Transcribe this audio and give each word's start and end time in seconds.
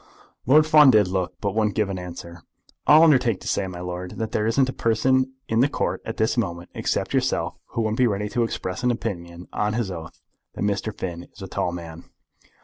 Lord 0.47 0.65
Fawn 0.65 0.89
did 0.89 1.07
look, 1.09 1.35
but 1.41 1.53
wouldn't 1.53 1.75
give 1.75 1.87
an 1.91 1.99
answer. 1.99 2.41
"I'll 2.87 3.03
undertake 3.03 3.39
to 3.41 3.47
say, 3.47 3.67
my 3.67 3.81
lord, 3.81 4.17
that 4.17 4.31
there 4.31 4.47
isn't 4.47 4.67
a 4.67 4.73
person 4.73 5.33
in 5.47 5.59
the 5.59 5.69
Court 5.69 6.01
at 6.05 6.17
this 6.17 6.37
moment, 6.37 6.71
except 6.73 7.13
yourself, 7.13 7.55
who 7.67 7.81
wouldn't 7.83 7.99
be 7.99 8.07
ready 8.07 8.27
to 8.29 8.41
express 8.43 8.81
an 8.81 8.89
opinion 8.89 9.47
on 9.53 9.73
his 9.73 9.91
oath 9.91 10.19
that 10.55 10.63
Mr. 10.63 10.91
Finn 10.91 11.27
is 11.31 11.43
a 11.43 11.47
tall 11.47 11.71
man. 11.71 12.05